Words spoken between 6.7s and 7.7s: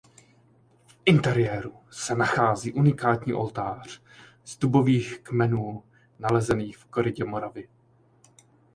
v korytě Moravy.